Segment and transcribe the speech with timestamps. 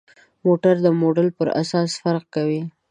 [0.45, 2.61] موټر د موډل پر اساس فرق کوي.